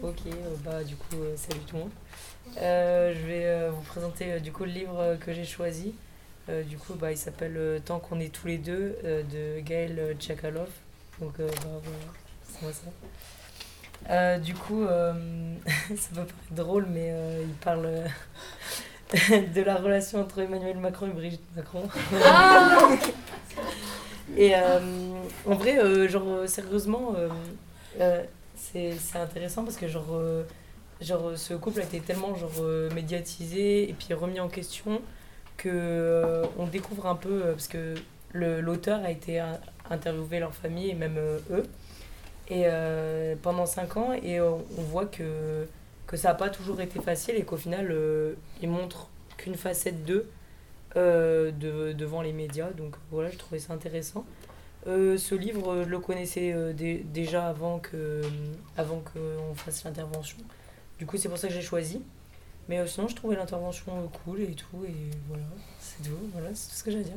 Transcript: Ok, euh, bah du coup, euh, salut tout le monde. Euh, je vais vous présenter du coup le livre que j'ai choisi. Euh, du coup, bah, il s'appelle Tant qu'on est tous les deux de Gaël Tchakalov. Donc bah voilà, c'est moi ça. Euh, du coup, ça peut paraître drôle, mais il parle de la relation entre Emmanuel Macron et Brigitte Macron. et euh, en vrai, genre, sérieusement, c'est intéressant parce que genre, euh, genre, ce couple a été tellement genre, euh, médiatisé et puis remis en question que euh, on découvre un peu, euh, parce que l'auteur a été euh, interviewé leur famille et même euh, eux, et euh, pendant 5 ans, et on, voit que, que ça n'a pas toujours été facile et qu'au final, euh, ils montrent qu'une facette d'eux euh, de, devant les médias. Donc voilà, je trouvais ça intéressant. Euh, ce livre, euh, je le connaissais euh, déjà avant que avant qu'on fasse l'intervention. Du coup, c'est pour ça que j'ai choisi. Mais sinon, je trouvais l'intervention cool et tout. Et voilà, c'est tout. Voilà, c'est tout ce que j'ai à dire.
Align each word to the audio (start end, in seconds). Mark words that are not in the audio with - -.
Ok, 0.00 0.18
euh, 0.26 0.30
bah 0.64 0.84
du 0.84 0.94
coup, 0.94 1.16
euh, 1.16 1.34
salut 1.36 1.60
tout 1.66 1.74
le 1.74 1.82
monde. 1.82 1.90
Euh, 2.58 3.12
je 3.14 3.26
vais 3.26 3.68
vous 3.68 3.82
présenter 3.82 4.38
du 4.38 4.52
coup 4.52 4.64
le 4.64 4.70
livre 4.70 5.16
que 5.20 5.32
j'ai 5.32 5.44
choisi. 5.44 5.92
Euh, 6.48 6.62
du 6.62 6.78
coup, 6.78 6.94
bah, 6.94 7.10
il 7.10 7.16
s'appelle 7.16 7.82
Tant 7.84 7.98
qu'on 7.98 8.20
est 8.20 8.32
tous 8.32 8.46
les 8.46 8.58
deux 8.58 8.96
de 9.02 9.58
Gaël 9.60 10.14
Tchakalov. 10.20 10.68
Donc 11.20 11.32
bah 11.38 11.46
voilà, 11.64 11.80
c'est 12.44 12.62
moi 12.62 12.72
ça. 12.72 12.90
Euh, 14.10 14.38
du 14.38 14.54
coup, 14.54 14.84
ça 15.96 16.08
peut 16.14 16.14
paraître 16.14 16.34
drôle, 16.52 16.86
mais 16.88 17.12
il 17.42 17.54
parle 17.54 17.88
de 19.54 19.62
la 19.62 19.74
relation 19.74 20.20
entre 20.20 20.38
Emmanuel 20.38 20.76
Macron 20.78 21.06
et 21.06 21.10
Brigitte 21.10 21.56
Macron. 21.56 21.88
et 24.36 24.54
euh, 24.54 24.78
en 25.44 25.54
vrai, 25.56 26.08
genre, 26.08 26.48
sérieusement, 26.48 27.14
c'est 28.58 29.18
intéressant 29.18 29.64
parce 29.64 29.76
que 29.76 29.88
genre, 29.88 30.14
euh, 30.14 30.44
genre, 31.00 31.36
ce 31.36 31.54
couple 31.54 31.80
a 31.80 31.84
été 31.84 32.00
tellement 32.00 32.34
genre, 32.34 32.50
euh, 32.60 32.90
médiatisé 32.90 33.88
et 33.88 33.92
puis 33.92 34.12
remis 34.14 34.40
en 34.40 34.48
question 34.48 35.00
que 35.56 35.68
euh, 35.70 36.44
on 36.58 36.66
découvre 36.66 37.06
un 37.06 37.16
peu, 37.16 37.42
euh, 37.42 37.52
parce 37.52 37.68
que 37.68 37.94
l'auteur 38.32 39.02
a 39.04 39.10
été 39.10 39.40
euh, 39.40 39.46
interviewé 39.90 40.38
leur 40.38 40.54
famille 40.54 40.90
et 40.90 40.94
même 40.94 41.16
euh, 41.18 41.38
eux, 41.50 41.64
et 42.48 42.62
euh, 42.66 43.34
pendant 43.42 43.66
5 43.66 43.96
ans, 43.96 44.12
et 44.12 44.40
on, 44.40 44.62
voit 44.76 45.06
que, 45.06 45.66
que 46.06 46.16
ça 46.16 46.28
n'a 46.28 46.34
pas 46.34 46.48
toujours 46.48 46.80
été 46.80 47.00
facile 47.00 47.34
et 47.36 47.42
qu'au 47.42 47.56
final, 47.58 47.88
euh, 47.90 48.34
ils 48.62 48.68
montrent 48.68 49.08
qu'une 49.36 49.54
facette 49.54 50.04
d'eux 50.04 50.28
euh, 50.96 51.50
de, 51.50 51.92
devant 51.92 52.22
les 52.22 52.32
médias. 52.32 52.70
Donc 52.70 52.94
voilà, 53.10 53.30
je 53.30 53.36
trouvais 53.36 53.58
ça 53.58 53.74
intéressant. 53.74 54.24
Euh, 54.86 55.18
ce 55.18 55.34
livre, 55.34 55.72
euh, 55.72 55.84
je 55.84 55.88
le 55.88 55.98
connaissais 55.98 56.52
euh, 56.52 56.72
déjà 56.72 57.48
avant 57.48 57.78
que 57.78 58.22
avant 58.76 59.00
qu'on 59.00 59.54
fasse 59.54 59.84
l'intervention. 59.84 60.38
Du 60.98 61.06
coup, 61.06 61.16
c'est 61.16 61.28
pour 61.28 61.38
ça 61.38 61.48
que 61.48 61.54
j'ai 61.54 61.62
choisi. 61.62 62.02
Mais 62.68 62.86
sinon, 62.86 63.08
je 63.08 63.16
trouvais 63.16 63.36
l'intervention 63.36 64.10
cool 64.24 64.42
et 64.42 64.54
tout. 64.54 64.84
Et 64.86 65.10
voilà, 65.28 65.44
c'est 65.80 66.02
tout. 66.02 66.18
Voilà, 66.32 66.48
c'est 66.54 66.68
tout 66.68 66.76
ce 66.76 66.84
que 66.84 66.90
j'ai 66.90 67.00
à 67.00 67.02
dire. 67.02 67.16